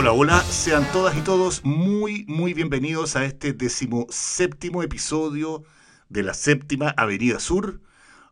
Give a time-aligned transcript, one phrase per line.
[0.00, 5.62] Hola, hola, sean todas y todos muy, muy bienvenidos a este decimoséptimo episodio
[6.08, 7.82] de la séptima Avenida Sur.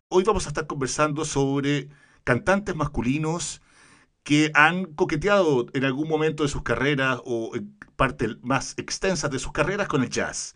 [0.08, 1.90] Hoy vamos a estar conversando sobre
[2.24, 3.60] cantantes masculinos
[4.22, 9.38] que han coqueteado en algún momento de sus carreras o en parte más extensas de
[9.38, 10.54] sus carreras con el jazz.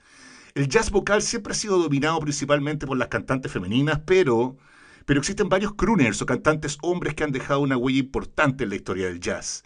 [0.54, 4.56] El jazz vocal siempre ha sido dominado principalmente por las cantantes femeninas, pero,
[5.04, 8.76] pero existen varios crooners o cantantes hombres que han dejado una huella importante en la
[8.76, 9.62] historia del jazz.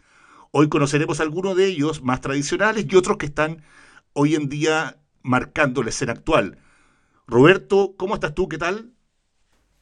[0.58, 3.60] Hoy conoceremos algunos de ellos más tradicionales y otros que están
[4.14, 6.56] hoy en día marcando la escena actual.
[7.26, 8.48] Roberto, ¿cómo estás tú?
[8.48, 8.94] ¿Qué tal?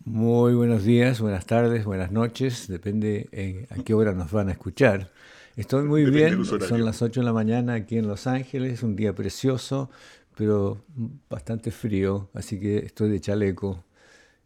[0.05, 4.51] Muy buenos días, buenas tardes, buenas noches, depende en, a qué hora nos van a
[4.51, 5.13] escuchar.
[5.55, 9.15] Estoy muy bien, son las 8 de la mañana aquí en Los Ángeles, un día
[9.15, 9.91] precioso,
[10.37, 10.85] pero
[11.31, 13.85] bastante frío, así que estoy de chaleco.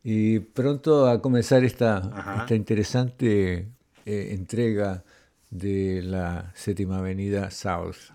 [0.05, 3.71] Y pronto a comenzar esta, esta interesante
[4.05, 5.05] eh, entrega
[5.51, 8.15] de la séptima avenida South.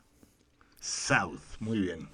[0.80, 2.08] South, muy bien.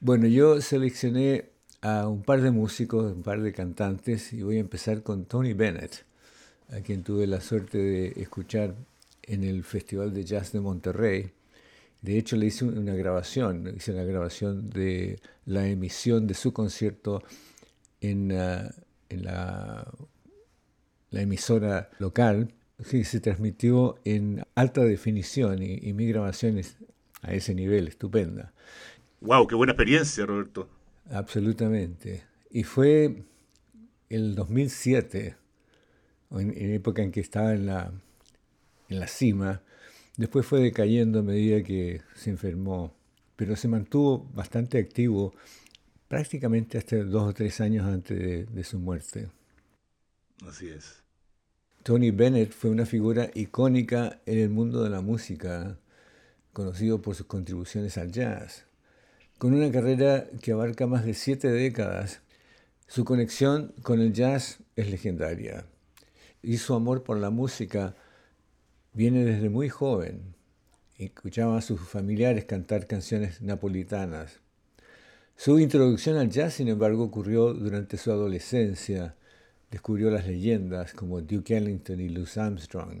[0.00, 4.60] Bueno, yo seleccioné a un par de músicos, un par de cantantes, y voy a
[4.60, 6.04] empezar con Tony Bennett,
[6.70, 8.74] a quien tuve la suerte de escuchar
[9.22, 11.32] en el Festival de Jazz de Monterrey.
[12.00, 17.22] De hecho, le hice una grabación, hice una grabación de la emisión de su concierto
[18.00, 18.68] en, uh,
[19.08, 19.88] en la,
[21.10, 26.76] la emisora local Sí, se transmitió en alta definición y, mi grabación es
[27.20, 28.52] a ese nivel, estupenda.
[29.20, 29.46] ¡Wow!
[29.46, 30.68] ¡Qué buena experiencia, Roberto!
[31.10, 32.24] Absolutamente.
[32.50, 33.24] Y fue
[34.08, 35.36] el 2007,
[36.32, 37.92] en, en época en que estaba en la,
[38.88, 39.62] en la cima.
[40.16, 42.94] Después fue decayendo a medida que se enfermó,
[43.36, 45.34] pero se mantuvo bastante activo
[46.08, 49.30] prácticamente hasta dos o tres años antes de su muerte.
[50.46, 51.01] Así es.
[51.82, 55.80] Tony Bennett fue una figura icónica en el mundo de la música,
[56.52, 58.66] conocido por sus contribuciones al jazz.
[59.36, 62.20] Con una carrera que abarca más de siete décadas,
[62.86, 65.66] su conexión con el jazz es legendaria
[66.40, 67.96] y su amor por la música
[68.92, 70.36] viene desde muy joven.
[70.98, 74.38] Escuchaba a sus familiares cantar canciones napolitanas.
[75.34, 79.16] Su introducción al jazz, sin embargo, ocurrió durante su adolescencia,
[79.72, 82.98] descubrió las leyendas como Duke Ellington y Louis Armstrong.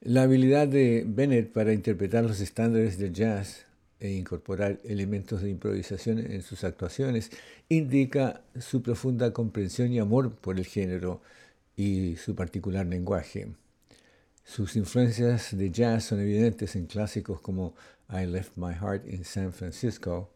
[0.00, 3.66] La habilidad de Bennett para interpretar los estándares del jazz
[4.00, 7.30] e incorporar elementos de improvisación en sus actuaciones
[7.68, 11.20] indica su profunda comprensión y amor por el género
[11.76, 13.52] y su particular lenguaje.
[14.44, 17.74] Sus influencias de jazz son evidentes en clásicos como
[18.10, 20.32] I Left My Heart in San Francisco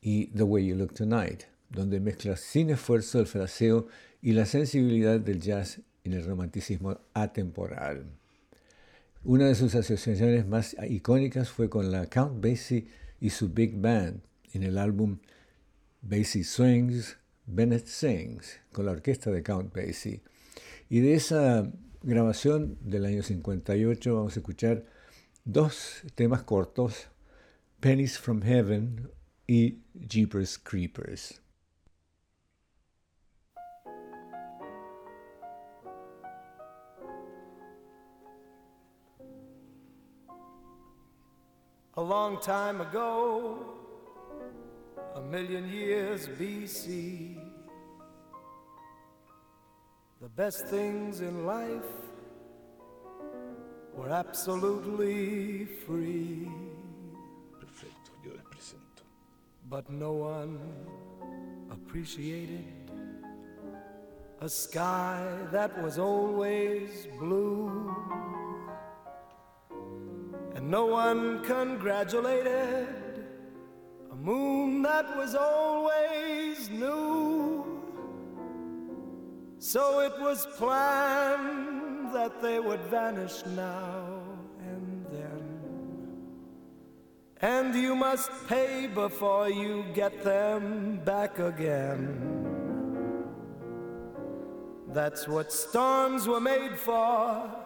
[0.00, 3.86] y The Way You Look Tonight, donde mezcla sin esfuerzo el fraseo
[4.24, 8.06] y la sensibilidad del jazz en el romanticismo atemporal.
[9.22, 12.86] Una de sus asociaciones más icónicas fue con la Count Basie
[13.20, 14.22] y su Big Band
[14.54, 15.18] en el álbum
[16.00, 20.22] Basie Swings, Bennett Sings, con la orquesta de Count Basie.
[20.88, 21.70] Y de esa
[22.02, 24.86] grabación del año 58 vamos a escuchar
[25.44, 27.08] dos temas cortos,
[27.78, 29.10] Pennies from Heaven
[29.46, 31.43] y Jeepers Creepers.
[41.96, 43.56] A long time ago,
[45.14, 47.36] a million years BC.
[50.20, 51.92] The best things in life
[53.94, 56.48] were absolutely free.
[57.60, 59.04] Perfecto, yo les presento.
[59.70, 60.58] But no one
[61.70, 62.64] appreciated
[64.40, 67.94] a sky that was always blue
[70.64, 72.88] and no one congratulated
[74.10, 77.82] a moon that was always new.
[79.58, 84.22] So it was planned that they would vanish now
[84.60, 85.44] and then.
[87.42, 92.06] And you must pay before you get them back again.
[94.88, 97.63] That's what storms were made for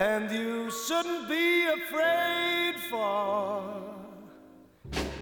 [0.00, 3.62] and you shouldn't be afraid for.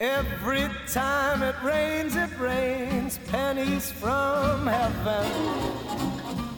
[0.00, 5.26] Every time it rains, it rains pennies from heaven.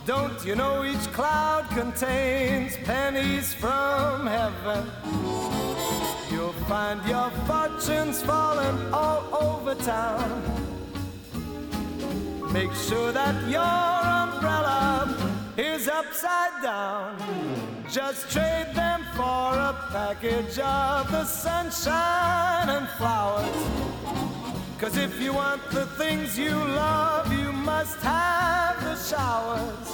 [0.05, 4.84] Don't you know each cloud contains pennies from heaven?
[6.31, 10.43] You'll find your fortunes falling all over town.
[12.52, 15.17] Make sure that your umbrella
[15.56, 17.80] is upside down.
[17.93, 23.51] Just trade them for a package of the sunshine and flowers.
[24.79, 29.89] Cause if you want the things you love, you must have the showers.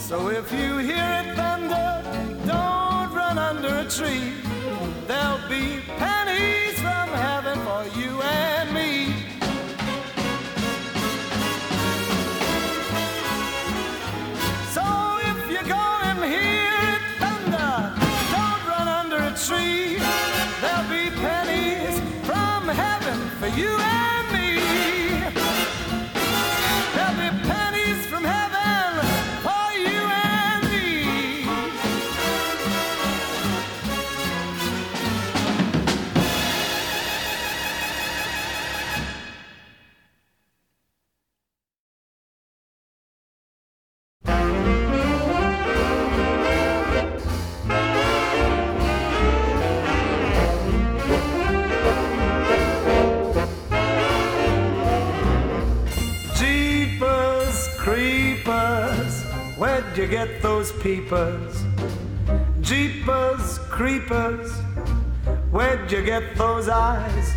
[0.00, 2.02] So if you hear it thunder,
[2.44, 4.32] don't run under a tree.
[5.06, 9.17] There'll be pennies from heaven for you and me.
[61.08, 61.64] Those peepers?
[62.60, 64.52] Jeepers, creepers,
[65.50, 67.34] where'd you get those eyes?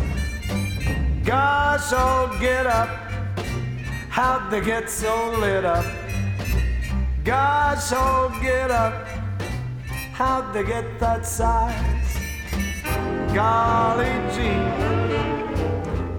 [1.24, 2.88] Gosh, oh, get up,
[4.08, 5.84] how'd they get so lit up?
[7.24, 9.06] Gosh, oh, get up,
[10.12, 11.98] how'd they get that size?
[13.32, 15.02] Golly gee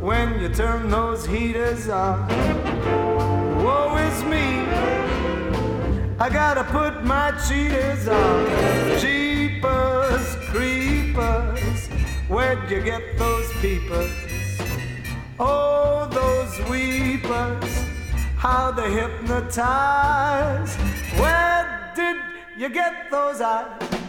[0.03, 2.27] when you turn those heaters on.
[3.63, 4.92] Woe is me,
[6.23, 8.45] I gotta put my cheaters on.
[8.97, 11.87] Jeepers, creepers,
[12.29, 14.09] where'd you get those peepers?
[15.37, 17.85] Oh, those weepers,
[18.37, 20.77] how they hypnotize.
[21.19, 22.15] Where did
[22.55, 24.02] you get those eyes?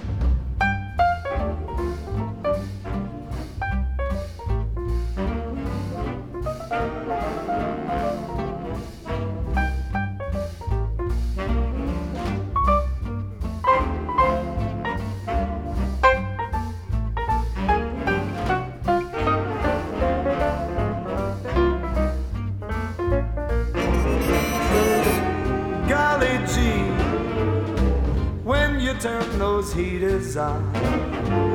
[29.74, 30.72] Heaters on,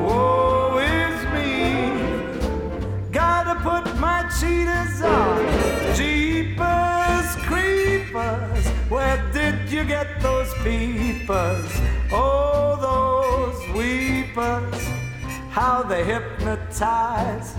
[0.02, 3.10] woe is me.
[3.10, 5.94] Gotta put my cheaters on.
[5.96, 11.70] Jeepers, creepers, where did you get those peepers?
[12.12, 14.88] Oh, those weepers,
[15.50, 17.54] how they hypnotize.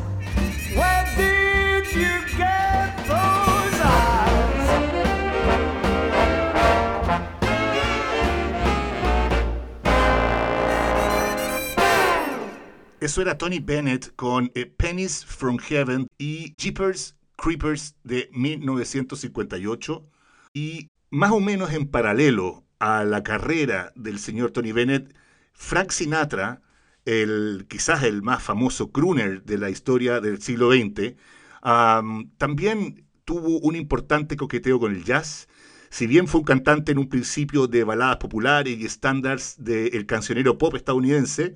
[13.01, 20.07] Eso era Tony Bennett con eh, Pennies from Heaven y Jeepers Creepers de 1958.
[20.53, 25.15] Y más o menos en paralelo a la carrera del señor Tony Bennett,
[25.53, 26.61] Frank Sinatra,
[27.05, 31.15] el, quizás el más famoso crooner de la historia del siglo XX,
[31.63, 35.47] am, también tuvo un importante coqueteo con el jazz.
[35.89, 40.59] Si bien fue un cantante en un principio de baladas populares y estándares del cancionero
[40.59, 41.55] pop estadounidense,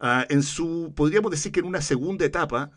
[0.00, 2.70] Ah, en su, podríamos decir que en una segunda etapa,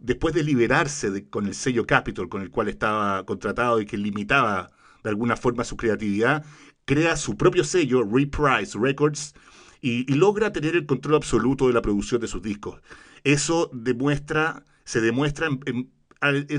[0.00, 4.70] después de liberarse con el sello Capitol, con el cual estaba contratado y que limitaba
[5.02, 6.44] de alguna forma su creatividad,
[6.84, 9.34] crea su propio sello, Reprise Records,
[9.80, 12.80] y, logra tener el control absoluto de la producción de sus discos.
[13.22, 15.50] Eso demuestra, se demuestra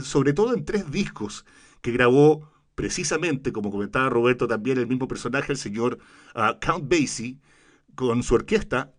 [0.03, 1.43] sobre todo en tres discos
[1.81, 5.97] que grabó precisamente, como comentaba Roberto, también el mismo personaje, el señor
[6.35, 7.37] ah, Count Basie,
[7.95, 8.93] con su orquesta,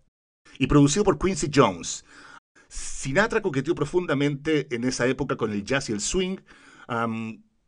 [0.58, 2.04] y producido por Quincy Jones.
[2.68, 6.38] Sinatra coqueteó profundamente en esa época con el jazz y el swing.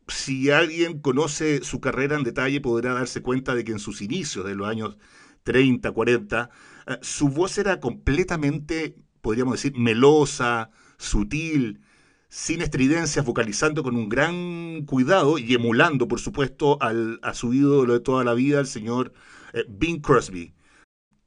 [0.07, 4.45] Si alguien conoce su carrera en detalle, podrá darse cuenta de que en sus inicios
[4.45, 4.97] de los años
[5.43, 6.49] 30, 40,
[6.87, 11.81] eh, su voz era completamente, podríamos decir, melosa, sutil,
[12.29, 17.93] sin estridencias, vocalizando con un gran cuidado y emulando, por supuesto, al, a su ídolo
[17.93, 19.13] de toda la vida, el señor
[19.53, 20.53] eh, Bing Crosby.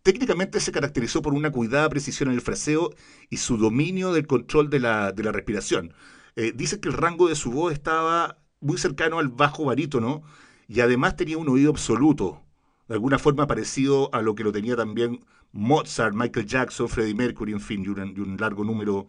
[0.02, 2.90] Técnicamente se caracterizó por una cuidada precisión en el fraseo
[3.30, 5.94] y su dominio del control de la, de la respiración.
[6.36, 10.22] Eh, dicen que el rango de su voz estaba muy cercano al bajo barítono
[10.66, 12.42] y además tenía un oído absoluto,
[12.88, 17.52] de alguna forma parecido a lo que lo tenía también Mozart, Michael Jackson, Freddie Mercury,
[17.52, 19.08] en fin, y un largo número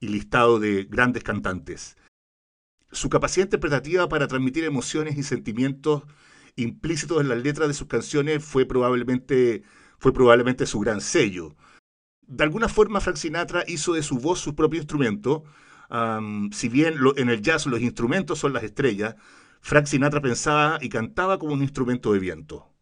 [0.00, 1.96] y listado de grandes cantantes.
[2.90, 6.02] Su capacidad interpretativa para transmitir emociones y sentimientos
[6.56, 9.62] implícitos en las letras de sus canciones fue probablemente,
[9.98, 11.54] fue probablemente su gran sello.
[12.26, 15.44] De alguna forma, Frank Sinatra hizo de su voz su propio instrumento.
[16.52, 19.16] si bien en el jazz los instrumentos son las estrellas,
[19.60, 22.74] Frank Sinatra pensaba y cantaba como un instrumento de viento.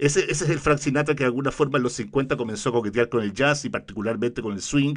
[0.00, 3.10] Ese, es el Frank Sinatra que de alguna forma en los 50 comenzó a coquetear
[3.10, 4.94] con el jazz y particularmente con el swing,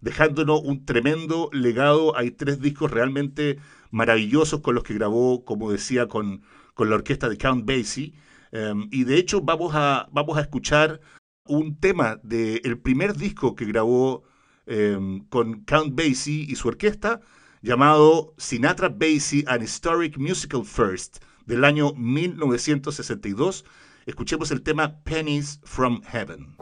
[0.00, 2.16] dejándonos un tremendo legado.
[2.16, 3.58] Hay tres discos realmente
[3.90, 6.42] maravillosos con los que grabó, como decía, con,
[6.74, 8.14] con la orquesta de Count Basie.
[8.54, 11.00] Em, y de hecho vamos a, vamos a escuchar
[11.46, 14.22] un tema del primer disco que grabó
[14.64, 17.20] em, con Count Basie y su orquesta,
[17.60, 23.66] llamado Sinatra Basie An Historic Musical First, del año 1962
[24.06, 26.56] Escuchemos el tema Pennies from Heaven.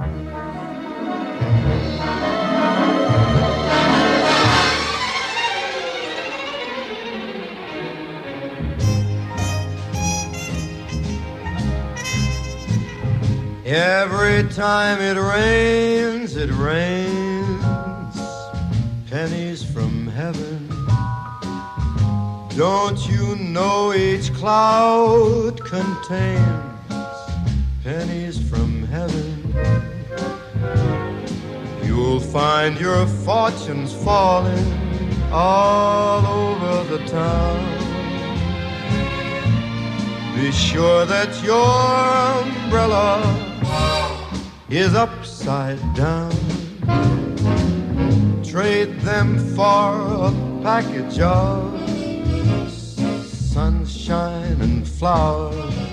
[13.75, 18.21] Every time it rains, it rains
[19.09, 20.69] pennies from heaven.
[22.55, 26.93] Don't you know each cloud contains
[27.83, 29.55] pennies from heaven.
[31.83, 34.71] You'll find your fortunes falling
[35.33, 37.79] all over the town.
[40.37, 41.65] Be sure that your
[42.43, 43.52] umbrella
[44.77, 46.33] is upside down.
[48.43, 51.89] Trade them for a package of
[53.29, 55.93] sunshine and flowers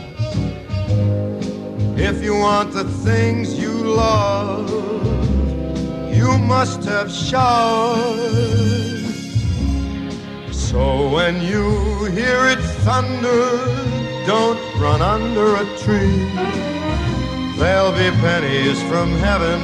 [2.02, 4.70] if you want the things you love,
[6.16, 8.24] you must have showers.
[10.52, 13.46] So when you hear it thunder,
[14.26, 16.69] don't run under a tree.
[17.60, 19.60] There'll be pennies from heaven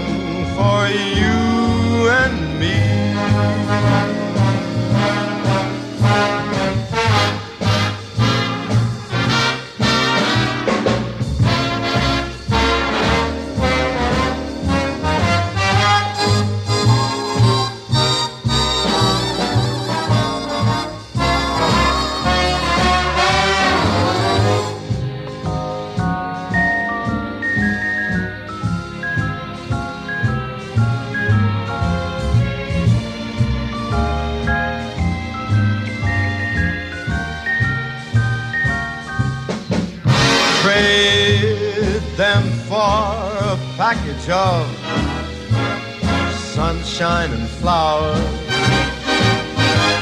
[0.53, 4.24] for you and me.
[44.25, 44.67] Package of
[46.35, 48.19] sunshine and flowers.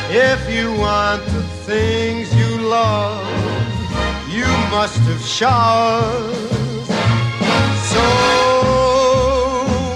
[0.09, 3.25] If you want the things you love,
[4.29, 6.37] you must have showers.
[7.91, 8.03] So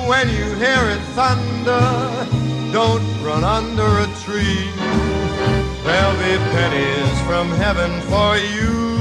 [0.07, 2.27] when you hear it thunder,
[2.71, 4.71] don't run under a tree.
[5.83, 8.96] There'll be pennies from heaven for you.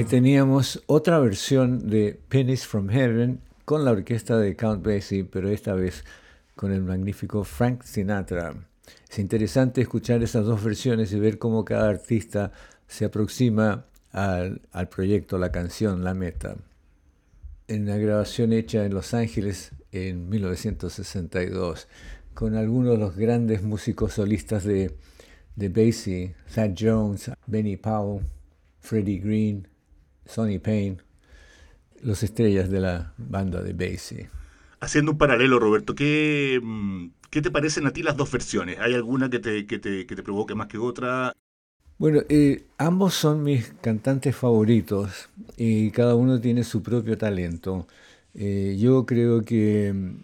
[0.00, 5.50] Ahí teníamos otra versión de Pennies from Heaven con la orquesta de Count Basie, pero
[5.50, 6.06] esta vez
[6.56, 8.54] con el magnífico Frank Sinatra.
[9.10, 12.50] Es interesante escuchar esas dos versiones y ver cómo cada artista
[12.88, 16.56] se aproxima al, proyecto, la canción, la meta.
[17.68, 21.88] En una grabación hecha en Los Ángeles en 1962,
[22.32, 24.96] con algunos de los grandes músicos solistas de,
[25.56, 28.24] de Basie, Thad Jones, Benny Powell,
[28.78, 29.68] Freddie Green,
[30.30, 30.98] Sonny Payne,
[32.02, 34.30] los estrellas de la banda de Basie.
[34.80, 38.78] Haciendo un paralelo, Roberto, ¿qué, mm, ¿qué te parecen a ti las dos versiones?
[38.78, 41.32] ¿Hay alguna que te, que te, que te provoque más que otra?
[41.98, 47.86] Bueno, eh, ambos son mis cantantes favoritos y cada uno tiene su propio talento.
[48.34, 50.16] Eh, yo creo que mm,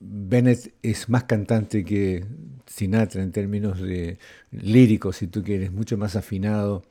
[0.00, 2.26] Bennett es más cantante que
[2.66, 4.18] Sinatra en términos de
[4.50, 6.82] líricos, si tú quieres, mucho más afinado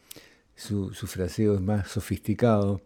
[0.61, 2.81] su, fraseo es más sofisticado,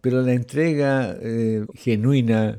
[0.00, 2.56] pero la entrega eh, genuina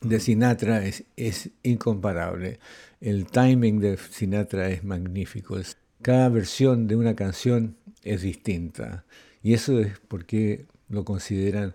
[0.00, 2.58] de Sinatra es, es, incomparable.
[3.00, 5.58] El timing de Sinatra es magnífico.
[6.02, 9.04] Cada versión de una canción es distinta
[9.42, 11.74] y eso es porque lo consideran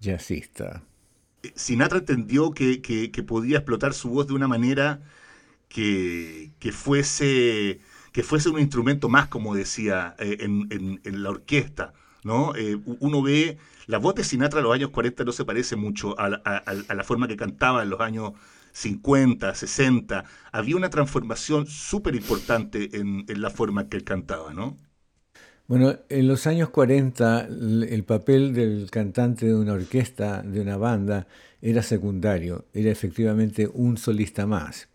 [0.00, 0.82] jazzista.
[1.54, 5.00] Sinatra entendió que, podía explotar su voz de una manera
[5.68, 7.80] que, que fuese
[8.12, 12.54] que fuese un instrumento más, como decía, eh, en, la orquesta, ¿no?
[12.54, 16.14] Eh, uno ve, la voz de Sinatra en los años 40 no se parece mucho
[16.18, 18.32] a, la forma que cantaba en los años
[18.72, 20.24] 50, 60.
[20.52, 24.76] Había una transformación súper importante en, en la forma que él cantaba, ¿no?
[25.66, 31.26] Bueno, en los años 40 el papel del cantante de una orquesta, de una banda,
[31.62, 34.88] era secundario, era efectivamente un solista más.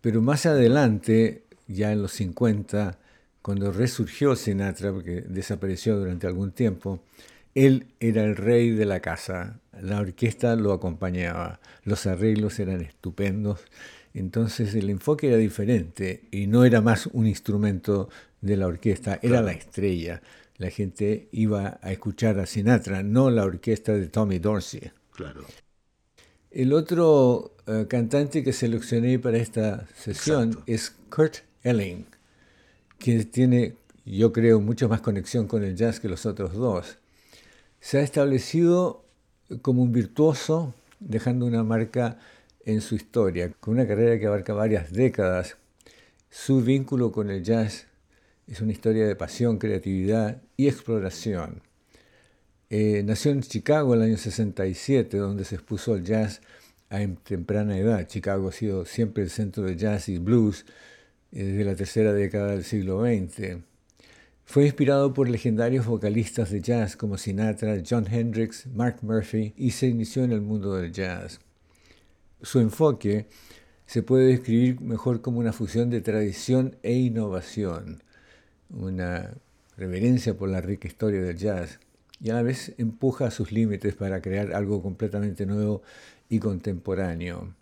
[0.00, 2.98] Pero más adelante, ya en los 50,
[3.42, 7.00] cuando resurgió Sinatra, porque desapareció durante algún tiempo,
[7.54, 13.60] él era el rey de la casa, la orquesta lo acompañaba, los arreglos eran estupendos,
[14.14, 18.08] entonces el enfoque era diferente y no era más un instrumento
[18.40, 20.22] de la orquesta, era la estrella.
[20.56, 24.90] La gente iba a escuchar a Sinatra, no la orquesta de Tommy Dorsey.
[25.12, 25.44] Claro.
[26.50, 32.06] El otro eh, cantante que seleccioné para esta sesión es Kurt Elling,
[32.98, 33.74] que tiene,
[34.04, 36.98] yo creo, mucha más conexión con el jazz que los otros dos.
[37.80, 39.04] Se ha establecido
[39.62, 42.18] como un virtuoso, dejando una marca
[42.64, 45.56] en su historia, con una carrera que abarca varias décadas.
[46.30, 47.86] Su vínculo con el jazz
[48.46, 51.62] es una historia de pasión, creatividad y exploración.
[52.70, 56.42] Eh, nació en Chicago en el año 67, donde se expuso al jazz
[56.90, 58.06] a temprana edad.
[58.06, 60.66] Chicago ha sido siempre el centro de jazz y blues
[61.32, 63.58] eh, desde la tercera década del siglo XX.
[64.44, 69.88] Fue inspirado por legendarios vocalistas de jazz como Sinatra, John Hendricks, Mark Murphy y se
[69.88, 71.40] inició en el mundo del jazz.
[72.40, 73.26] Su enfoque
[73.84, 78.02] se puede describir mejor como una fusión de tradición e innovación,
[78.70, 79.34] una
[79.76, 81.78] reverencia por la rica historia del jazz
[82.20, 85.82] y a la vez empuja sus límites para crear algo completamente nuevo
[86.28, 87.54] y contemporáneo.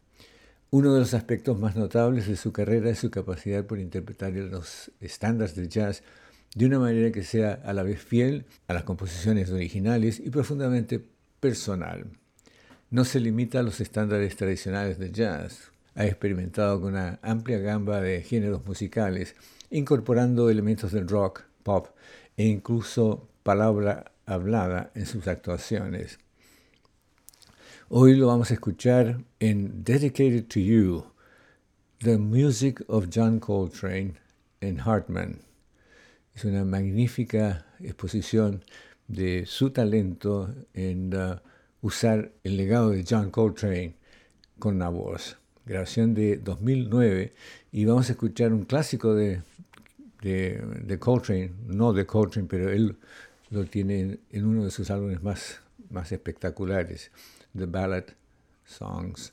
[0.71, 4.91] Uno de los aspectos más notables de su carrera es su capacidad por interpretar los
[5.01, 6.03] estándares del jazz
[6.57, 11.01] de una manera que sea a la vez fiel a las composiciones originales y profundamente
[11.39, 12.07] personal.
[12.91, 15.71] No se limita a los estándares tradicionales del jazz.
[15.95, 19.37] Ha experimentado con una amplia gama de géneros musicales,
[19.71, 21.89] incorporando elementos del rock, pop
[22.37, 26.19] e incluso palabra hablada en sus actuaciones.
[27.89, 31.05] Hoy lo vamos a escuchar en Dedicated to You,
[32.01, 34.15] The Music of John Coltrane
[34.61, 35.39] en Hartman.
[36.35, 38.65] Es una magnífica exposición
[39.07, 41.37] de su talento en uh,
[41.81, 43.95] usar el legado de John Coltrane
[44.59, 45.37] con la voz.
[45.65, 47.35] Grabación de 2009
[47.71, 49.43] y vamos a escuchar un clásico de,
[50.23, 52.97] de, de Coltrane, no de Coltrane, pero él
[53.51, 57.13] lo tiene en uno de sus álbumes más, más espectaculares,
[57.57, 58.15] The Ballad
[58.65, 59.33] Songs,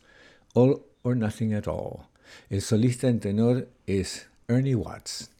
[0.53, 2.07] All or Nothing at All.
[2.49, 5.32] El solista en tenor es Ernie Watts.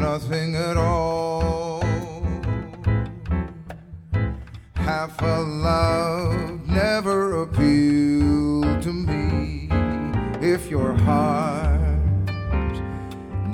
[0.00, 1.82] nothing at all.
[4.74, 9.68] Half a love never appealed to me
[10.40, 11.80] if your heart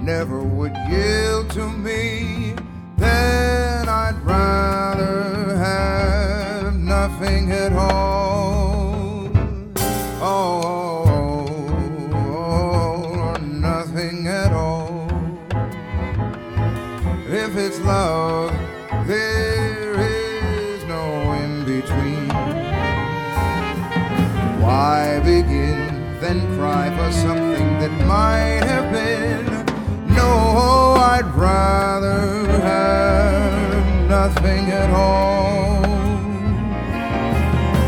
[0.01, 2.55] never would yield to me.
[2.97, 8.46] Then I'd rather have nothing at all.
[17.81, 18.53] Love,
[19.07, 22.29] there is no in between.
[24.61, 29.47] Why begin, then cry for something that might have been?
[30.15, 35.85] No, I'd rather have nothing at all.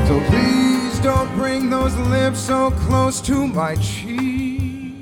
[0.07, 4.94] So please don't bring those lips so close to my cheek.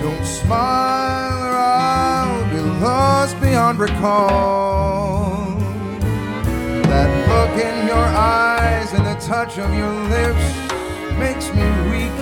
[0.00, 2.39] Don't smile or I'll
[2.80, 5.54] lost beyond recall.
[6.88, 10.68] That look in your eyes and the touch of your lips
[11.18, 12.18] makes me weak,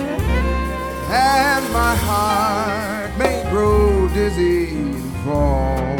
[1.09, 5.95] and my heart may grow dizzy and fall.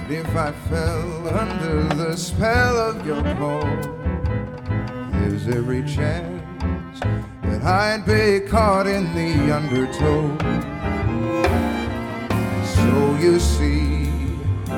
[0.00, 3.66] But if I fell under the spell of your call,
[5.12, 7.00] there's every chance
[7.42, 10.73] that I'd be caught in the undertow.
[12.74, 14.10] So you see,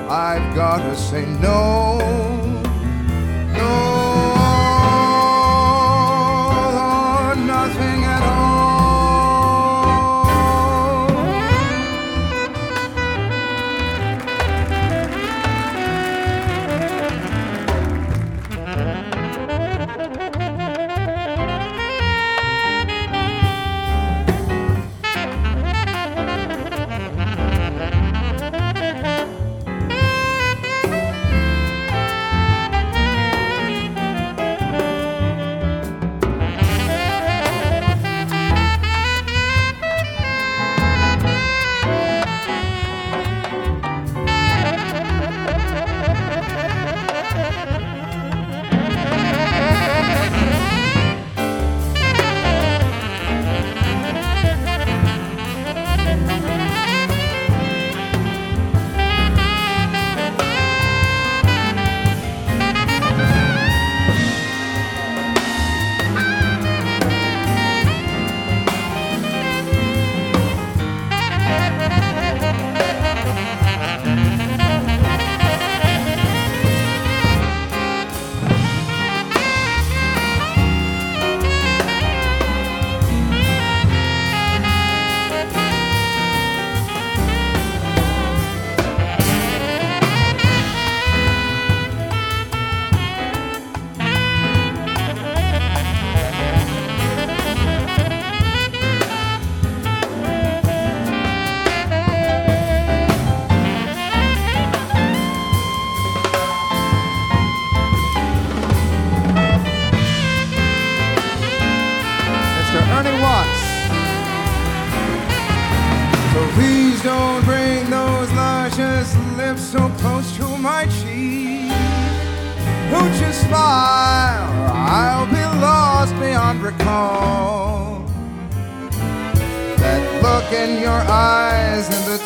[0.08, 1.98] I've gotta say no,
[3.58, 3.95] no,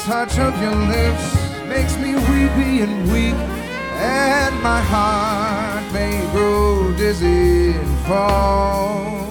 [0.04, 1.34] touch of your lips
[1.68, 9.26] makes me weepy and weak, and my heart may grow dizzy and fall.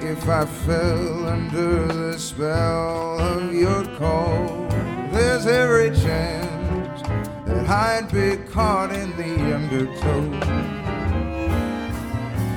[0.00, 4.68] If I fell under the spell of your call,
[5.10, 7.02] there's every chance
[7.46, 10.22] that I'd be caught in the undertow.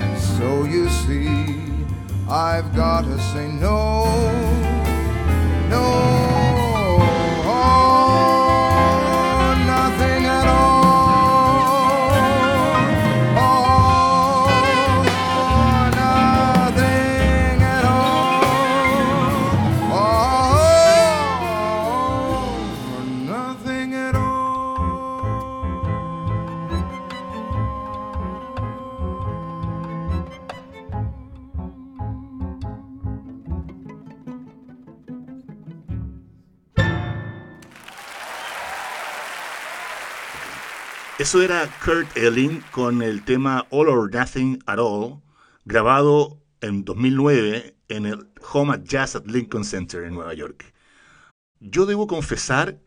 [0.01, 1.65] And so you see,
[2.29, 4.03] I've got to say no,
[5.69, 6.24] no,
[41.25, 45.23] Eso era Kurt Elling con el tema All or Nothing at All,
[45.65, 50.71] grabado en 2009 en el Home at Jazz at Lincoln Center en Nueva York.
[51.59, 52.79] Yo debo confesar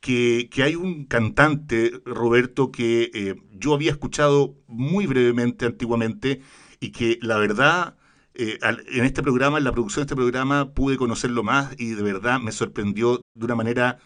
[0.00, 6.40] que, que hay un cantante, Roberto, que eh, yo había escuchado muy brevemente antiguamente
[6.80, 7.96] y que la verdad
[8.34, 12.02] eh, en este programa, en la producción de este programa, pude conocerlo más y de
[12.02, 14.00] verdad me sorprendió de una manera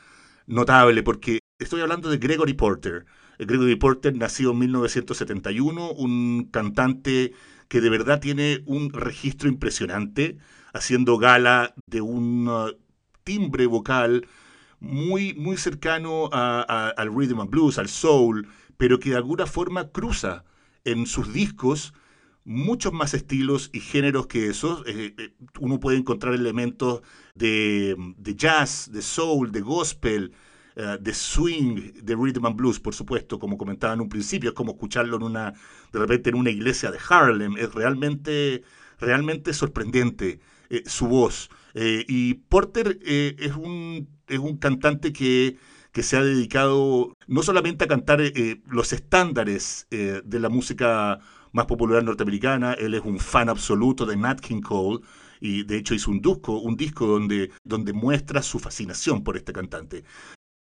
[0.47, 3.07] notable, porque estoy hablando de Gregory Porter.
[3.39, 7.33] Gregory Porter nació en 1971, un cantante
[7.69, 10.39] que de verdad tiene un registro impresionante,
[10.73, 12.73] haciendo gala de un uh,
[13.25, 14.27] timbre vocal
[14.81, 20.45] muy, muy cercano al rhythm and blues, al soul, pero que de alguna forma cruza
[20.85, 21.93] en sus discos
[22.49, 24.83] muchos más estilos y géneros que esos.
[24.87, 27.03] Eh, eh, uno puede encontrar elementos
[27.35, 27.95] de,
[28.37, 30.33] jazz, de soul, de gospel,
[30.79, 34.51] eh, de swing, de rhythm and blues, por supuesto, como comentaba en un principio.
[34.51, 35.53] Es como escucharlo en una,
[35.93, 37.57] de repente en una iglesia de Harlem.
[37.57, 38.63] Es realmente,
[39.01, 40.41] realmente sorprendente
[40.87, 41.51] su voz.
[41.75, 45.57] y Porter es, un, es un cantante que
[45.91, 48.21] que se ha dedicado no solamente a cantar
[48.71, 51.19] los estándares de la música
[51.53, 52.75] más popular norteamericana.
[52.75, 55.01] Él es un fan absoluto de Nat King Cole
[55.41, 59.53] y de hecho hizo un disco, un disco donde, donde muestra su fascinación por este
[59.53, 60.05] cantante.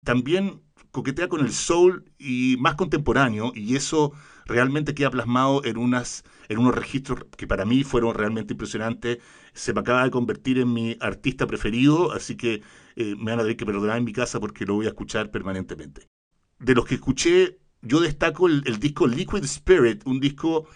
[0.05, 4.13] También coquetea con el soul y más contemporáneo y eso
[4.47, 9.19] realmente queda plasmado en unas en unos registros que para mí fueron realmente impresionantes.
[9.55, 12.63] Se me acaba de convertir en mi artista preferido, así que
[12.97, 15.31] eh, me van a tener que perdonar en mi casa porque lo voy a escuchar
[15.31, 16.09] permanentemente.
[16.59, 20.67] De los que escuché yo destaco el, disco Liquid Spirit, un disco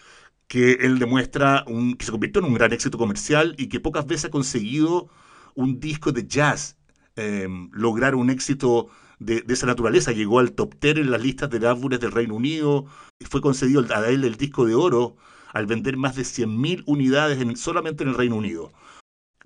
[0.48, 4.06] que él demuestra un, que se convirtió en un gran éxito comercial y que pocas
[4.06, 5.08] veces ha conseguido
[5.54, 6.76] un disco de jazz
[7.16, 10.12] em, lograr un éxito de, esa naturaleza.
[10.12, 12.86] Llegó al top 10 en las listas de álbumes del Reino Unido
[13.18, 15.16] y fue concedido a él el disco de oro
[15.52, 18.72] al vender más de 100.000 unidades en, solamente en el Reino Unido.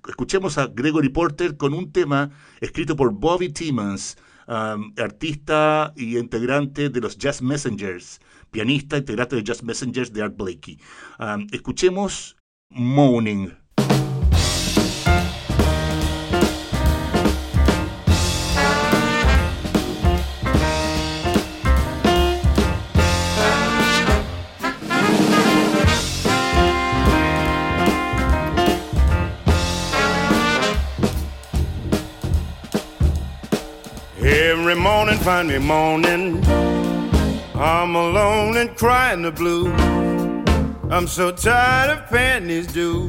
[0.07, 4.17] Escuchemos a Gregory Porter con un tema escrito por Bobby Timmons,
[4.97, 10.79] artista y integrante de los Jazz Messengers, pianista, integrante de Jazz Messengers de Art Blakey.
[11.51, 12.35] escuchemos
[12.69, 13.60] Moaning.
[35.23, 36.43] Find me moaning.
[37.53, 39.71] I'm alone and crying the blues.
[40.89, 43.07] I'm so tired of paying these dues.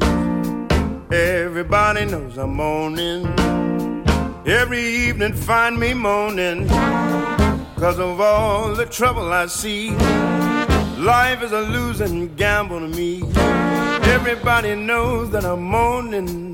[1.11, 3.25] Everybody knows I'm moaning.
[4.45, 6.67] Every evening find me moaning.
[7.77, 9.89] Cause of all the trouble I see.
[10.99, 13.23] Life is a losing gamble to me.
[14.13, 16.52] Everybody knows that I'm moaning.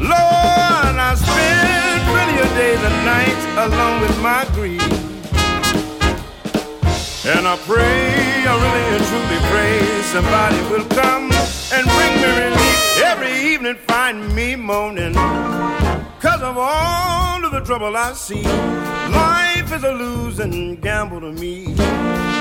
[0.00, 4.82] Lord, I spend plenty of days and nights alone with my grief.
[7.26, 9.78] And I pray, I really and truly pray
[10.14, 11.30] somebody will come
[11.74, 13.02] and bring me relief.
[13.04, 15.14] Every evening find me moaning
[16.20, 18.42] cause of all of the trouble I see.
[18.42, 21.74] Life is a losing gamble to me.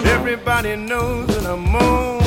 [0.05, 2.18] Everybody knows that I'm moaning.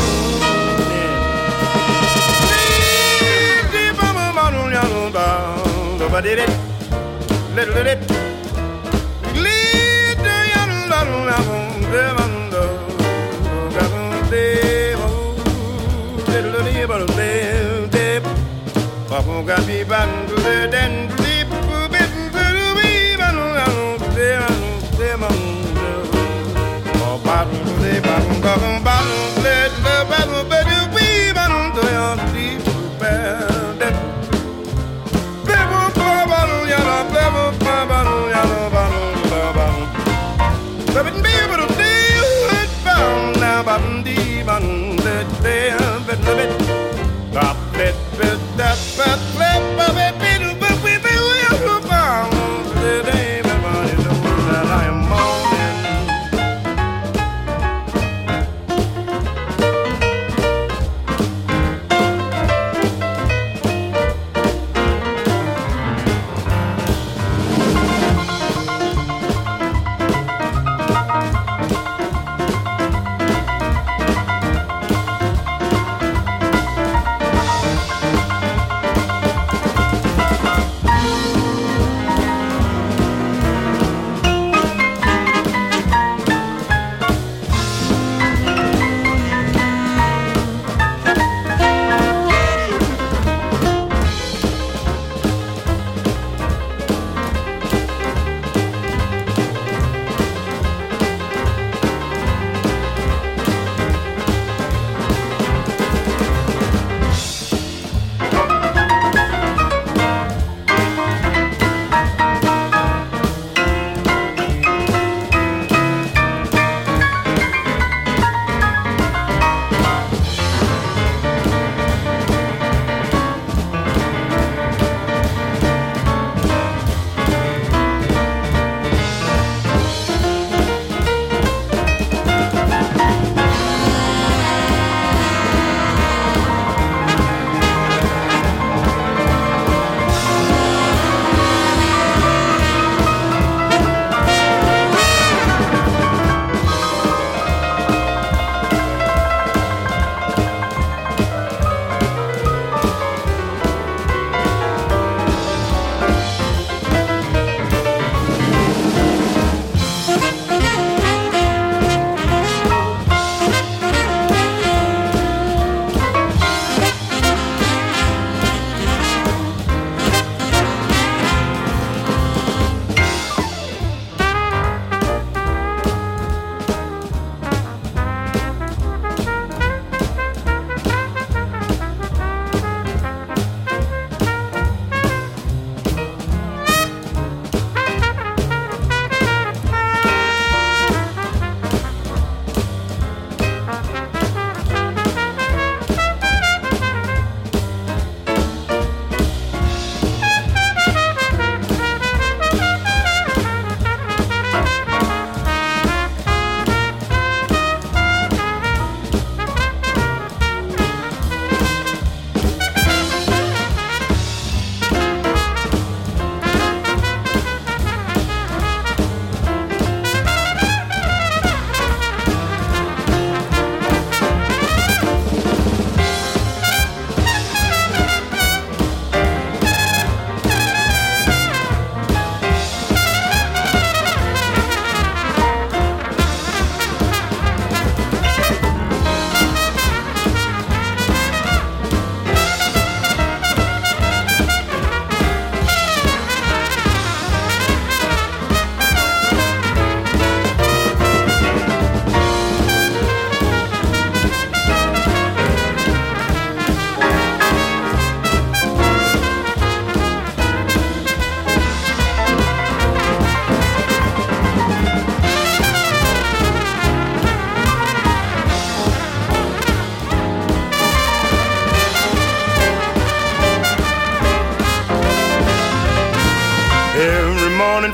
[19.13, 21.02] Papa got me back to the den.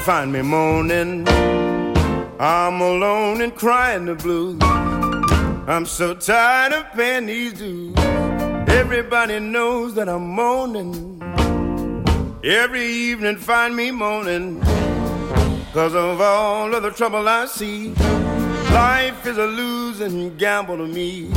[0.09, 1.29] Find me moaning.
[2.41, 4.59] I'm alone and crying the blues.
[5.69, 7.95] I'm so tired of paying these dues.
[8.69, 11.21] Everybody knows that I'm moaning.
[12.43, 14.63] Every evening find me moaning.
[15.75, 17.93] Cause of all of the trouble I see.
[18.73, 21.31] Life is a losing gamble to me.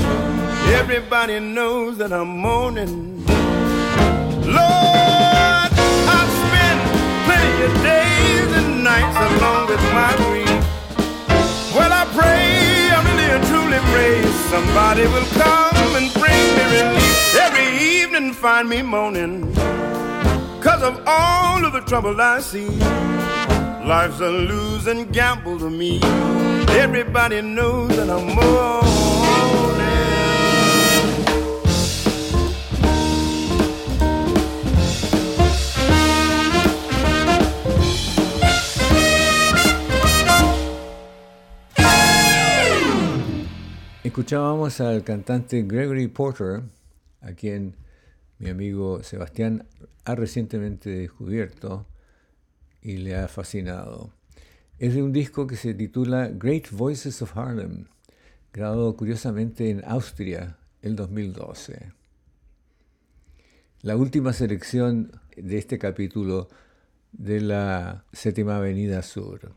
[0.80, 3.26] Everybody knows that I'm moaning.
[4.46, 5.72] Lord,
[6.16, 6.80] I've spent
[7.26, 8.41] plenty of days
[8.92, 10.62] nights along with my grief.
[11.76, 12.44] Well, I pray,
[12.96, 14.16] I really and truly pray
[14.54, 17.18] somebody will come and bring me relief.
[17.46, 19.36] Every evening find me moaning.
[20.66, 22.72] Cause of all of the trouble I see.
[23.92, 26.02] Life's a losing gamble to me.
[26.84, 29.01] Everybody knows that I'm moaning.
[44.04, 46.64] Escuchábamos al cantante Gregory Porter,
[47.22, 47.76] a quien
[48.40, 49.68] mi amigo Sebastián
[50.06, 51.86] ha recientemente descubierto
[52.82, 54.12] y le ha fascinado.
[54.80, 57.86] Es de un disco que se titula Great Voices of Harlem,
[58.52, 61.92] grabado curiosamente en Austria el 2012.
[63.84, 66.50] La última selección de este capítulo
[67.12, 69.54] de la Séptima Avenida Sur.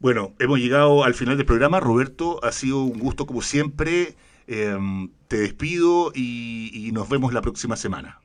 [0.00, 1.78] Bueno, hemos llegado al final del programa.
[1.78, 4.16] Roberto, ha sido un gusto como siempre.
[4.46, 8.18] Em, te despido y, y nos vemos la próxima semana.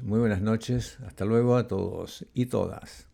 [0.00, 3.08] Muy buenas noches, hasta luego a todos y todas.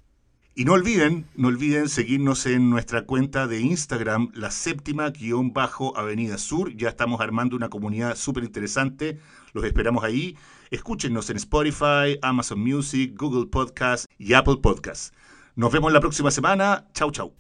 [0.55, 5.97] Y no olviden, no olviden seguirnos en nuestra cuenta de Instagram, la séptima guion bajo
[5.97, 6.77] Avenida Sur.
[6.77, 9.19] Ya estamos armando una comunidad súper interesante.
[9.55, 10.37] Los esperamos ahí.
[10.71, 15.15] Escúchenos en Spotify, Amazon Music, Google Podcast y Apple Podcast.
[15.57, 16.87] Nos vemos la próxima semana.
[16.93, 17.33] Chau, chau.